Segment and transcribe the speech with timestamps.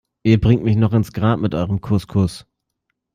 [0.23, 2.47] Ihr bringt mich noch ins Grab mit eurem Couscous.